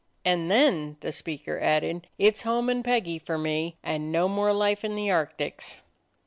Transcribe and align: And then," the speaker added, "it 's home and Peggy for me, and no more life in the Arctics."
And 0.25 0.49
then," 0.49 0.97
the 1.01 1.11
speaker 1.11 1.59
added, 1.59 2.07
"it 2.17 2.35
's 2.35 2.41
home 2.41 2.71
and 2.71 2.83
Peggy 2.83 3.19
for 3.19 3.37
me, 3.37 3.77
and 3.83 4.11
no 4.11 4.27
more 4.27 4.51
life 4.51 4.83
in 4.83 4.95
the 4.95 5.09
Arctics." 5.11 5.83